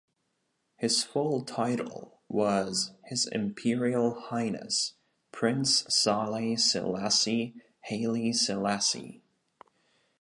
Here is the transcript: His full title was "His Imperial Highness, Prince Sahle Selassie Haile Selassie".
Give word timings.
His 0.77 1.03
full 1.03 1.45
title 1.45 2.23
was 2.27 2.91
"His 3.05 3.27
Imperial 3.27 4.19
Highness, 4.19 4.95
Prince 5.31 5.83
Sahle 6.01 6.59
Selassie 6.59 7.61
Haile 7.87 8.33
Selassie". 8.33 9.21